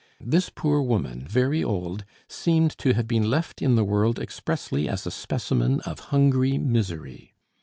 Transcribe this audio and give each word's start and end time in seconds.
This 0.19 0.49
poor 0.49 0.81
woman, 0.81 1.27
very 1.27 1.63
old, 1.63 2.05
seemed 2.27 2.75
to 2.79 2.93
have 2.95 3.07
been 3.07 3.29
left 3.29 3.61
in 3.61 3.75
the 3.75 3.83
world 3.83 4.17
expressly 4.17 4.89
as 4.89 5.05
a 5.05 5.11
specimen 5.11 5.79
of 5.81 5.99
hungry 6.09 6.57
misery. 6.57 7.35